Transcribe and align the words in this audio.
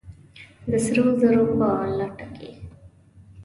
د 0.69 0.71
سرو 0.85 1.05
زرو 1.19 1.43
په 1.57 1.67
لټه 1.97 2.27
کې! 2.35 2.51